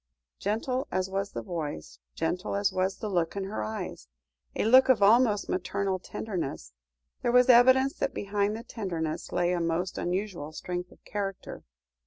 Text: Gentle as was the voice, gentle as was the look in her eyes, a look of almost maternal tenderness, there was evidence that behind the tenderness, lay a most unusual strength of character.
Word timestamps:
Gentle 0.39 0.87
as 0.91 1.11
was 1.11 1.31
the 1.33 1.43
voice, 1.43 1.99
gentle 2.15 2.55
as 2.55 2.73
was 2.73 2.97
the 2.97 3.07
look 3.07 3.35
in 3.35 3.43
her 3.43 3.61
eyes, 3.63 4.07
a 4.55 4.65
look 4.65 4.89
of 4.89 5.03
almost 5.03 5.47
maternal 5.47 5.99
tenderness, 5.99 6.73
there 7.21 7.31
was 7.31 7.49
evidence 7.49 7.93
that 7.99 8.11
behind 8.11 8.55
the 8.57 8.63
tenderness, 8.63 9.31
lay 9.31 9.51
a 9.53 9.59
most 9.61 9.99
unusual 9.99 10.53
strength 10.53 10.91
of 10.91 11.05
character. 11.05 11.61